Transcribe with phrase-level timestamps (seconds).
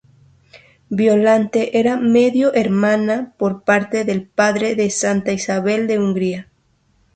[0.89, 6.49] Violante era medio hermana por parte de padre de Santa Isabel de Hungría.